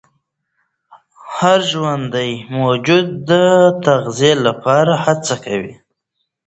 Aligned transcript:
هر 1.35 1.59
ژوندي 1.71 2.31
موجود 2.57 3.07
د 3.29 3.31
تغذیې 3.85 4.33
لپاره 4.45 4.93
هڅه 5.05 5.35
کوي. 5.45 5.73